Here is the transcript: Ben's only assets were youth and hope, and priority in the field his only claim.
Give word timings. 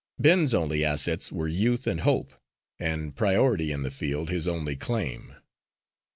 Ben's 0.17 0.55
only 0.55 0.83
assets 0.83 1.31
were 1.31 1.47
youth 1.47 1.85
and 1.85 1.99
hope, 2.01 2.33
and 2.79 3.15
priority 3.15 3.71
in 3.71 3.83
the 3.83 3.91
field 3.91 4.31
his 4.31 4.47
only 4.47 4.75
claim. 4.75 5.35